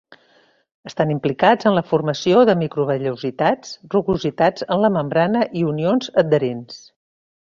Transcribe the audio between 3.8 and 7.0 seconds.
rugositats en la membrana i unions adherents.